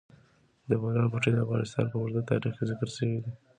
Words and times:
د 0.69 0.71
بولان 0.81 1.07
پټي 1.11 1.29
د 1.33 1.37
افغانستان 1.45 1.85
په 1.89 1.95
اوږده 1.99 2.21
تاریخ 2.31 2.53
کې 2.57 2.65
ذکر 2.69 2.87
شوی 2.95 3.17
دی. 3.23 3.31